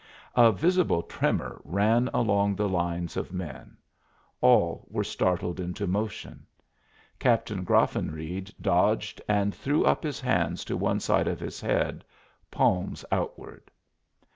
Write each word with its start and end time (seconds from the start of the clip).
A 0.35 0.51
visible 0.51 1.03
tremor 1.03 1.61
ran 1.63 2.09
along 2.11 2.55
the 2.55 2.67
lines 2.67 3.15
of 3.15 3.31
men; 3.31 3.77
all 4.41 4.87
were 4.89 5.03
startled 5.03 5.59
into 5.59 5.85
motion. 5.85 6.47
Captain 7.19 7.63
Graffenreid 7.63 8.51
dodged 8.59 9.21
and 9.27 9.53
threw 9.53 9.85
up 9.85 10.01
his 10.03 10.19
hands 10.19 10.65
to 10.65 10.75
one 10.75 11.01
side 11.01 11.27
of 11.27 11.39
his 11.39 11.61
head, 11.61 12.03
palms 12.49 13.05
outward. 13.11 13.69